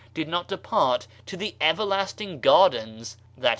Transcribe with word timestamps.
did 0.15 0.27
not 0.27 0.47
depart 0.47 1.05
to 1.27 1.37
the 1.37 1.53
Everlasting 1.61 2.39
Gardens 2.39 3.17
{i. 3.39 3.49